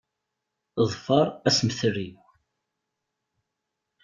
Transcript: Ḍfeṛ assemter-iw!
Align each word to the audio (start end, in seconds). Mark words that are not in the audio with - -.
Ḍfeṛ 0.89 1.27
assemter-iw! 1.47 2.17